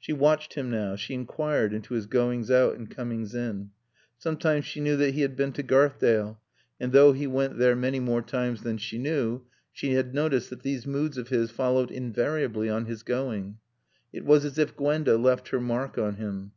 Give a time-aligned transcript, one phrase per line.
[0.00, 3.70] She watched him now; she inquired into his goings out and comings in.
[4.16, 6.40] Sometimes she knew that he had been to Garthdale,
[6.80, 10.64] and, though he went there many more times than she knew, she had noticed that
[10.64, 13.58] these moods of his followed invariably on his going.
[14.12, 16.50] It was as if Gwenda left her mark on him.